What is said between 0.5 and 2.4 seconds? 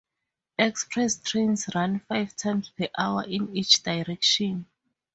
Express trains run five